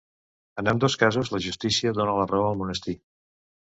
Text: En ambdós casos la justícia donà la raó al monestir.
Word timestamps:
En 0.61 0.71
ambdós 0.71 0.95
casos 1.03 1.31
la 1.35 1.43
justícia 1.49 1.95
donà 2.01 2.19
la 2.23 2.29
raó 2.35 2.51
al 2.51 2.63
monestir. 2.67 3.01